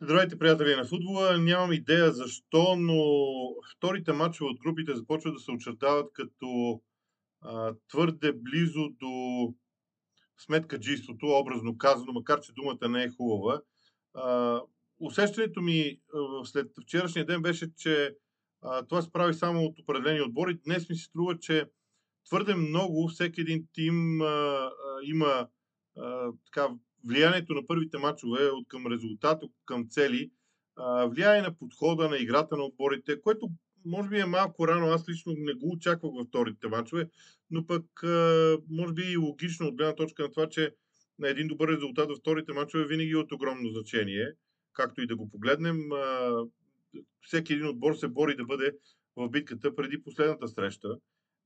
[0.00, 1.38] Здравейте, приятели на футбола.
[1.38, 3.02] Нямам идея защо, но
[3.76, 6.80] вторите матчове от групите започват да се очертават като
[7.40, 9.54] а, твърде близо до
[10.38, 13.60] сметкаджийството, образно казано, макар че думата не е хубава.
[14.14, 14.60] А,
[15.00, 18.16] усещането ми а, след вчерашния ден беше, че
[18.62, 20.58] а, това се прави само от определени отбори.
[20.64, 21.64] Днес ми се струва, че
[22.28, 24.70] твърде много всеки един тим а, а,
[25.02, 25.48] има
[25.96, 26.68] а, така
[27.04, 30.30] влиянието на първите матчове от към резултат, към цели,
[31.06, 33.50] влияе на подхода, на играта на отборите, което
[33.84, 34.86] може би е малко рано.
[34.86, 37.08] Аз лично не го очаквах във вторите матчове,
[37.50, 37.84] но пък
[38.70, 40.74] може би и логично от гледна точка на това, че
[41.18, 44.32] на един добър резултат във вторите матчове винаги е от огромно значение.
[44.72, 45.78] Както и да го погледнем,
[47.20, 48.72] всеки един отбор се бори да бъде
[49.16, 50.98] в битката преди последната среща.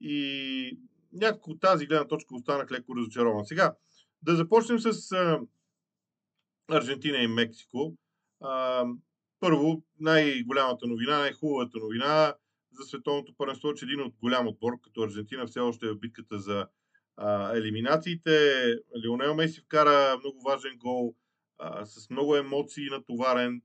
[0.00, 0.78] И
[1.12, 3.44] някакво тази гледна точка останах леко разочарован.
[3.44, 3.74] Сега,
[4.22, 5.40] да започнем с а,
[6.70, 7.96] Аржентина и Мексико.
[8.40, 8.84] А,
[9.40, 12.34] първо, най-голямата новина, най-хубавата новина
[12.72, 16.38] за световното първенство, че един от голям отбор, като Аржентина, все още е в битката
[16.38, 16.66] за
[17.16, 18.64] а, елиминациите.
[19.04, 21.14] Леонел Меси вкара много важен гол,
[21.58, 23.62] а, с много емоции натоварен.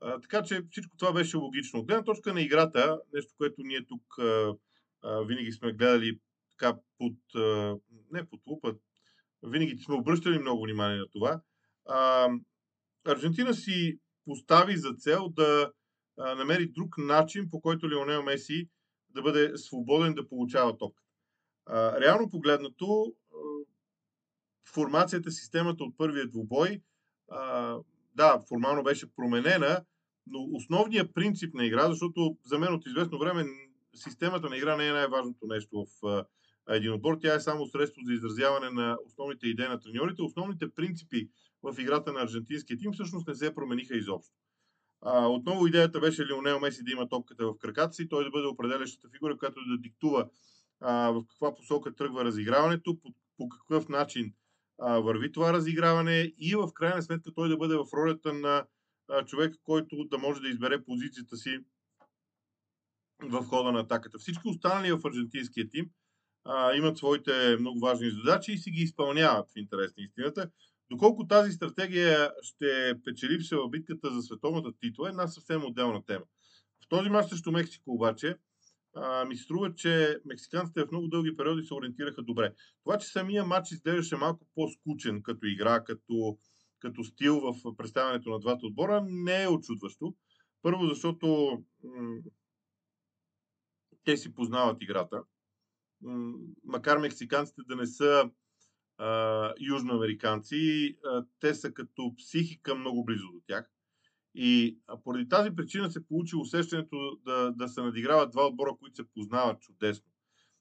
[0.00, 1.80] А, така че всичко това беше логично.
[1.80, 4.54] От гледна точка на играта, нещо, което ние тук а,
[5.02, 6.18] а, винаги сме гледали
[6.50, 7.76] така под, а,
[8.12, 8.74] не под лупа,
[9.42, 11.40] винаги сме обръщали много внимание на това.
[11.86, 12.28] А,
[13.06, 15.72] Аржентина си постави за цел да
[16.18, 18.68] а, намери друг начин, по който Лионел Меси
[19.10, 21.08] да бъде свободен да получава топката.
[22.00, 23.14] Реално погледнато,
[24.74, 26.80] формацията, системата от първия двубой,
[27.30, 27.76] а,
[28.14, 29.84] да, формално беше променена,
[30.26, 33.44] но основният принцип на игра, защото за мен от известно време
[33.94, 36.24] системата на игра не е най-важното нещо в
[36.68, 37.18] един отбор.
[37.20, 40.22] Тя е само средство за изразяване на основните идеи на треньорите.
[40.22, 41.28] Основните принципи
[41.62, 44.34] в играта на аржентинския тим всъщност не се промениха изобщо.
[45.02, 48.46] А, отново идеята беше Лионел Меси да има топката в краката си, той да бъде
[48.46, 50.28] определящата фигура, която да диктува
[50.80, 54.34] а, в каква посока тръгва разиграването, по, по какъв начин
[54.78, 58.66] а, върви това разиграване и в крайна сметка той да бъде в ролята на
[59.08, 61.58] а, човек, който да може да избере позицията си
[63.22, 64.18] в хода на атаката.
[64.18, 65.90] Всички останали в аржентинския тим
[66.48, 70.50] а, имат своите много важни задачи и си ги изпълняват в интерес на истината.
[70.90, 76.24] Доколко тази стратегия ще печеливша в битката за световната титла е една съвсем отделна тема.
[76.84, 78.36] В този мач срещу Мексико обаче
[78.96, 82.54] а, ми се струва, че мексиканците в много дълги периоди се ориентираха добре.
[82.84, 86.38] Това, че самия матч изглеждаше малко по-скучен като игра, като,
[86.78, 90.14] като стил в представянето на двата отбора, не е очудващо.
[90.62, 92.18] Първо, защото м-
[94.04, 95.22] те си познават играта
[96.64, 98.30] макар мексиканците да не са
[98.98, 103.70] а, южноамериканци, а, те са като психика много близо до тях.
[104.34, 108.96] И а, поради тази причина се получи усещането да, да се надиграват два отбора, които
[108.96, 110.10] се познават чудесно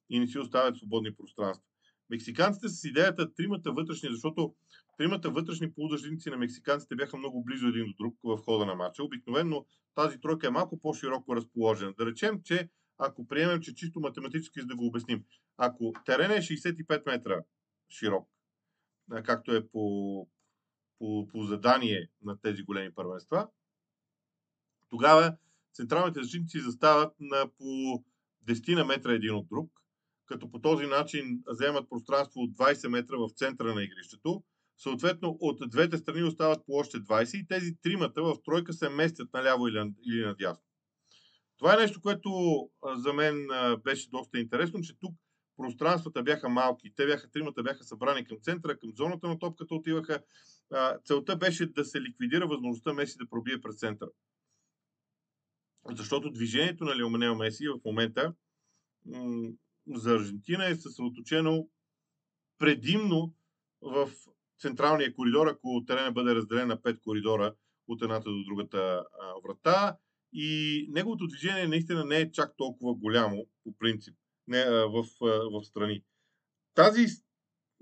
[0.10, 1.64] и не си оставят свободни пространства.
[2.10, 4.56] Мексиканците с идеята тримата вътрешни, защото
[4.98, 9.04] тримата вътрешни полузащитници на мексиканците бяха много близо един до друг в хода на матча.
[9.04, 9.66] Обикновено
[9.96, 11.94] тази тройка е малко по-широко разположена.
[11.98, 15.24] Да речем, че ако приемем, че чисто математически, за да го обясним,
[15.58, 17.44] ако терен е 65 метра
[17.90, 18.30] широк,
[19.24, 20.28] както е по,
[21.00, 23.50] по, по задание на тези големи първенства,
[24.90, 25.38] тогава
[25.74, 27.64] централните защитници застават на по
[28.48, 29.72] 10 на метра един от друг,
[30.26, 34.44] като по този начин вземат пространство от 20 метра в центъра на игрището.
[34.78, 39.34] Съответно, от двете страни остават по още 20 и тези тримата в тройка се местят
[39.34, 39.94] наляво или,
[40.26, 40.67] надясно.
[41.58, 42.30] Това е нещо, което
[42.96, 43.48] за мен
[43.84, 45.16] беше доста интересно, че тук
[45.58, 46.94] пространствата бяха малки.
[46.96, 50.24] Те бяха, тримата бяха събрани към центъра, към зоната на топката отиваха.
[51.06, 54.10] Целта беше да се ликвидира възможността Меси да пробие през центъра.
[55.90, 58.34] Защото движението на Леоменел Меси в момента
[59.96, 61.70] за Аржентина е съсредоточено
[62.58, 63.34] предимно
[63.82, 64.10] в
[64.60, 67.56] централния коридор, ако терена бъде разделен на пет коридора
[67.88, 69.06] от едната до другата
[69.44, 69.98] врата
[70.34, 74.16] и неговото движение наистина не е чак толкова голямо, по принцип,
[74.48, 75.06] не, в,
[75.52, 76.04] в страни.
[76.74, 77.06] Тази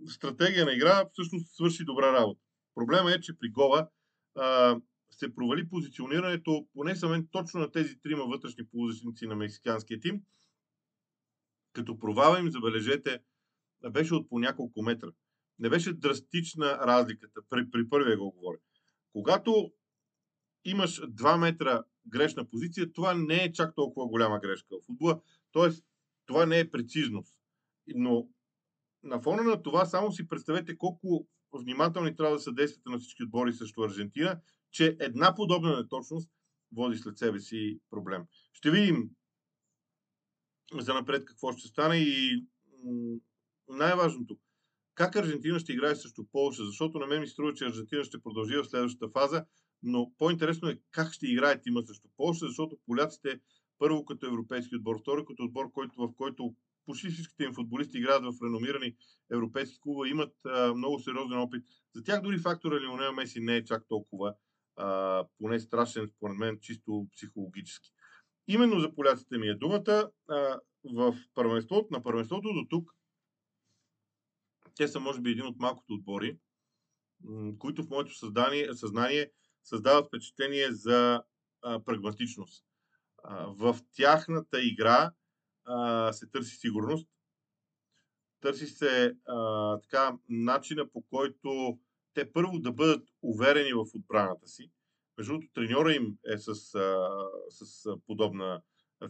[0.08, 2.42] стратегия на игра всъщност свърши добра работа.
[2.76, 3.90] Проблема е, че при гола
[4.36, 4.80] а,
[5.12, 10.22] се провали позиционирането, поне за мен, точно на тези трима вътрешни полузащитници на мексиканския тим.
[11.74, 13.20] Като провала им, забележете,
[13.92, 15.08] беше от по няколко метра.
[15.60, 18.58] Не беше драстична разликата при, при първия го говоря.
[19.14, 19.72] Когато
[20.66, 25.22] имаш 2 метра грешна позиция, това не е чак толкова голяма грешка в футбола.
[25.52, 25.86] Тоест,
[26.26, 27.36] това не е прецизност.
[27.88, 28.28] Но
[29.04, 33.24] на фона на това, само си представете колко внимателни трябва да са действията на всички
[33.24, 34.42] отбори срещу Аржентина,
[34.72, 36.32] че една подобна неточност
[36.72, 38.24] води след себе си проблем.
[38.54, 39.10] Ще видим
[40.74, 42.46] за напред какво ще стане и
[43.70, 44.40] най-важното,
[44.96, 48.58] как Аржентина ще играе срещу Полша, защото на мен ми струва, че Аржентина ще продължи
[48.58, 49.46] в следващата фаза,
[49.84, 53.40] но по-интересно е как ще играе тима срещу Полша, защото поляците
[53.80, 56.56] първо като европейски отбор, второ като отбор, който, в който
[56.86, 58.96] почти всичките им футболисти играят в реномирани
[59.32, 61.64] европейски клуба, имат а, много сериозен опит.
[61.96, 64.36] За тях дори фактора Лионел Меси не е чак толкова
[64.76, 67.90] а, поне страшен, според мен, чисто психологически.
[68.48, 70.10] Именно за поляците ми е думата.
[70.30, 70.60] А,
[70.94, 72.92] в първенството, на първенството до тук
[74.76, 76.38] те са, може би, един от малкото отбори,
[77.60, 79.32] които в моето съзнание, съзнание
[79.66, 81.24] създават впечатление за
[81.62, 82.66] а, прагматичност.
[83.24, 85.12] А, в тяхната игра
[85.66, 87.10] а, се търси сигурност,
[88.42, 91.80] търси се а, така начина по който
[92.14, 94.72] те първо да бъдат уверени в отбраната си.
[95.18, 97.10] Между другото, треньора им е с, а,
[97.50, 98.62] с подобна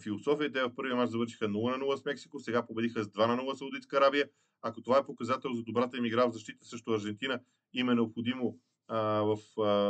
[0.04, 0.52] философия.
[0.52, 3.38] Те в първия мач завършиха 0 на 0 с Мексико, сега победиха с 2 на
[3.38, 4.30] 0 Саудитска Арабия.
[4.62, 7.40] Ако това е показател за добрата им игра в защита срещу Аржентина,
[7.74, 9.38] им е необходимо в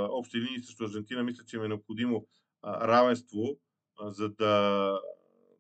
[0.10, 2.28] общи линии срещу Аржентина, мисля, че им е необходимо
[2.66, 3.60] равенство,
[4.02, 5.00] за да,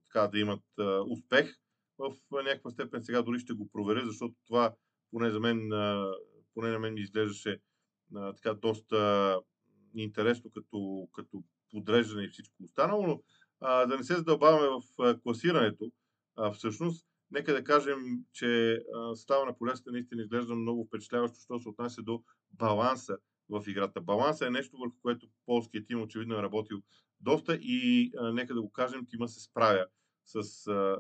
[0.03, 0.63] така, да имат
[1.07, 1.55] успех.
[1.97, 4.75] В някаква степен сега дори ще го проверя, защото това
[5.11, 5.69] поне за мен,
[6.53, 7.59] поне на мен ми изглеждаше
[8.13, 9.39] така доста
[9.93, 13.21] интересно като, като подреждане и всичко останало, но
[13.59, 15.91] а, да не се задълбаваме в класирането,
[16.35, 17.99] а, всъщност, нека да кажем,
[18.33, 18.81] че
[19.15, 23.17] става на полесата наистина изглежда много впечатляващо, що се отнася до баланса
[23.49, 24.01] в играта.
[24.01, 26.81] Баланса е нещо, върху което полският тим очевидно е работил
[27.19, 29.85] доста и нека да го кажем, тима се справя
[30.25, 30.43] с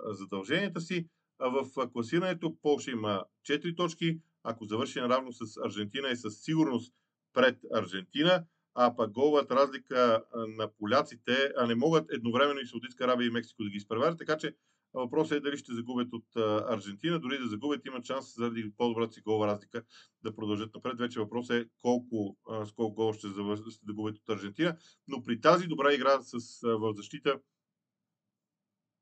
[0.09, 1.07] задълженията си.
[1.39, 4.19] В класирането Полша има 4 точки.
[4.43, 6.93] Ако завърши наравно с Аржентина е със сигурност
[7.33, 8.45] пред Аржентина
[8.75, 13.63] а пък голът разлика на поляците, а не могат едновременно и Саудитска Арабия и Мексико
[13.63, 14.55] да ги изпреварят, така че
[14.95, 16.25] въпросът е дали ще загубят от
[16.69, 19.83] Аржентина, дори да загубят имат шанс заради по-добрата си голова разлика
[20.23, 20.97] да продължат напред.
[20.99, 24.77] Вече въпросът е колко, с колко гол ще, загубят от Аржентина,
[25.07, 27.39] но при тази добра игра с, в защита,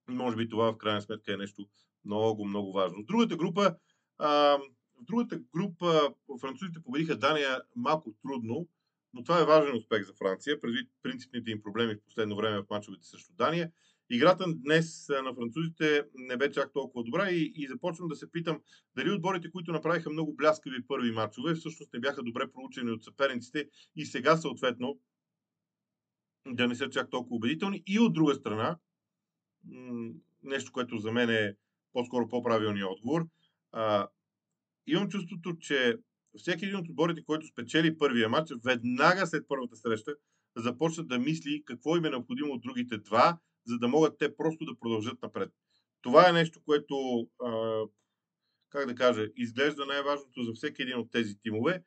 [0.09, 1.67] може би това в крайна сметка е нещо
[2.05, 3.03] много, много важно.
[3.03, 3.75] Другата група,
[4.17, 4.29] а,
[5.01, 8.67] в другата група французите победиха Дания малко трудно,
[9.13, 12.69] но това е важен успех за Франция, предвид принципните им проблеми в последно време в
[12.69, 13.71] мачовете срещу Дания.
[14.13, 18.61] Играта днес на французите не бе чак толкова добра и, и започвам да се питам
[18.95, 23.69] дали отборите, които направиха много бляскави първи мачове, всъщност не бяха добре проучени от съперниците
[23.95, 24.99] и сега съответно
[26.47, 27.83] да не са чак толкова убедителни.
[27.87, 28.77] И от друга страна,
[30.43, 31.55] нещо, което за мен е
[31.93, 33.27] по-скоро по-правилният отговор,
[33.71, 34.07] а,
[34.87, 35.97] имам чувството, че
[36.37, 40.15] всеки един от отборите, който спечели първия матч, веднага след първата среща
[40.57, 44.65] започва да мисли какво им е необходимо от другите два, за да могат те просто
[44.65, 45.49] да продължат напред.
[46.01, 47.27] Това е нещо, което,
[48.69, 51.83] как да кажа, изглежда най-важното за всеки един от тези тимове.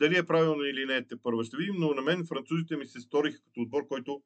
[0.00, 3.00] Дали е правилно или не, те първо ще видим, но на мен французите ми се
[3.00, 4.22] сториха като отбор, който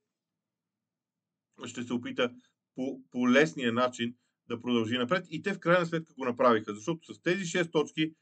[1.67, 2.35] ще се опита
[2.75, 4.15] по, по лесния начин
[4.49, 5.27] да продължи напред.
[5.31, 8.15] И те в крайна сметка го направиха, защото с тези 6 точки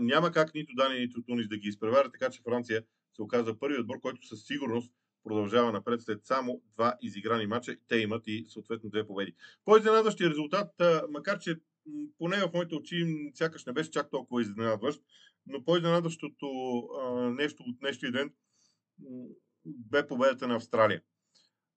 [0.00, 2.84] няма как нито Дания, нито Тунис да ги изпреварят, така че Франция
[3.16, 4.92] се оказа първи отбор, който със сигурност
[5.24, 7.76] продължава напред след само два изиграни мача.
[7.88, 9.34] Те имат и съответно две победи.
[9.64, 10.70] По-изненадващия резултат,
[11.10, 11.56] макар че
[12.18, 15.02] поне в моите очи сякаш не беше чак толкова изненадващ,
[15.46, 16.46] но по-изненадващото
[17.30, 18.32] нещо от днешния ден
[19.66, 21.02] бе победата на Австралия.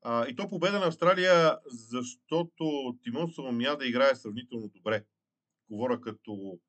[0.01, 5.06] А, и то победа на Австралия, защото Тимон Соломия да играе сравнително добре.
[5.70, 6.60] Говоря като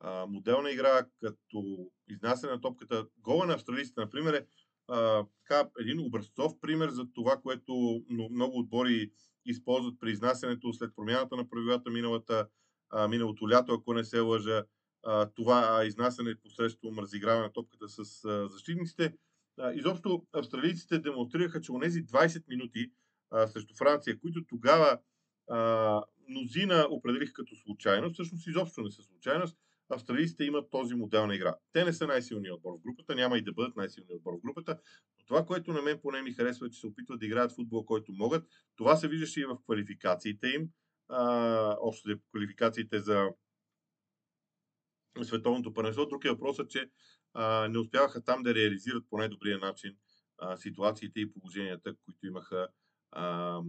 [0.00, 3.06] а, моделна игра, като изнасяне на топката.
[3.18, 4.46] Гола на австралийците, например, е
[4.88, 9.10] а, така, един образцов пример за това, което много отбори
[9.46, 12.48] използват при изнасянето след промяната на правилата миналата,
[12.90, 14.64] а, миналото лято, ако не се лъжа.
[15.04, 19.14] А, това изнасяне посредством разиграване на топката с а, защитниците.
[19.58, 22.90] А, изобщо австралийците демонстрираха, че онези 20 минути
[23.30, 24.98] а, срещу Франция, които тогава
[25.50, 29.56] а, мнозина определиха като случайност, всъщност изобщо не са случайност,
[29.88, 31.54] австралийците имат този модел на игра.
[31.72, 34.78] Те не са най-силният отбор в групата, няма и да бъдат най-силният отбор в групата,
[35.18, 37.84] но това, което на мен поне ми харесва, е, че се опитват да играят футбол,
[37.84, 38.46] който могат.
[38.76, 40.68] Това се виждаше и в квалификациите им.
[41.08, 43.28] А, общо квалификациите за
[45.22, 46.06] световното първенство.
[46.06, 46.90] Друг е въпросът, че
[47.34, 49.96] а, не успяваха там да реализират по най-добрия начин
[50.38, 52.68] а, ситуациите и положенията, които имаха
[53.16, 53.60] а,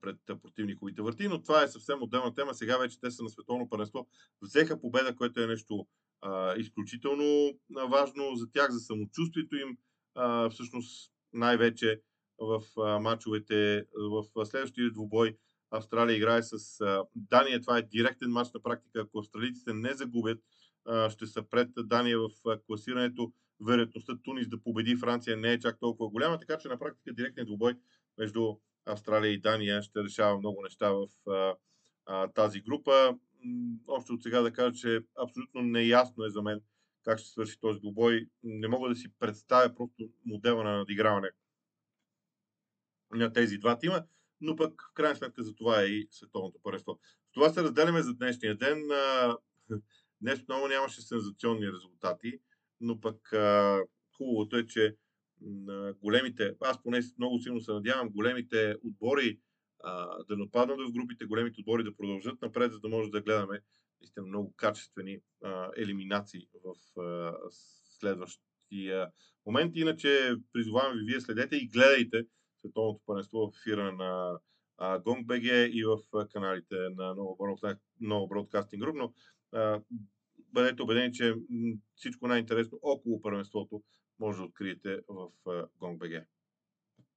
[0.00, 2.54] пред противниковите върти, но това е съвсем отделна тема.
[2.54, 4.08] Сега вече те са на световно първенство.
[4.42, 5.86] Взеха победа, което е нещо
[6.20, 7.52] а, изключително
[7.88, 9.76] важно за тях, за самочувствието им,
[10.14, 12.00] а, всъщност най-вече
[12.38, 15.36] в а, мачовете в следващия двубой.
[15.70, 17.60] Австралия играе с а, Дания.
[17.60, 19.00] Това е директен матч на практика.
[19.00, 20.38] Ако австралийците не загубят,
[20.84, 23.32] а, ще са пред Дания в а, класирането.
[23.66, 27.46] Вероятността Тунис да победи Франция не е чак толкова голяма, така че на практика директният
[27.46, 27.74] двубой
[28.18, 31.54] между Австралия и Дания ще решава много неща в а,
[32.06, 33.18] а, тази група.
[33.86, 36.60] Още от сега да кажа, че абсолютно неясно е за мен
[37.04, 38.26] как ще свърши този двубой.
[38.42, 41.30] Не мога да си представя просто модела на надиграване
[43.10, 44.04] на тези два тима,
[44.40, 46.98] но пък в крайна сметка за това е и световното първенство.
[47.30, 48.88] С това се разделяме за днешния ден.
[50.20, 52.38] Днес много нямаше сензационни резултати,
[52.80, 53.32] но пък
[54.16, 54.96] хубавото е, че
[56.02, 59.38] големите, аз поне много силно се надявам, големите отбори
[60.28, 63.60] да не отпаднат в групите, големите отбори да продължат напред, за да може да гледаме
[64.00, 65.18] наистина много качествени
[65.76, 66.74] елиминации в
[67.98, 69.10] следващия
[69.46, 69.76] момент.
[69.76, 72.26] Иначе призовавам ви, вие следете и гледайте
[72.60, 74.38] световното първенство в ефира на
[74.80, 75.98] GongBG и в
[76.32, 79.12] каналите на Нова Broadcasting Group, но
[80.52, 81.34] бъдете убедени, че
[81.94, 83.82] всичко най-интересно около първенството
[84.22, 85.30] може да откриете в
[85.80, 86.24] GongBG.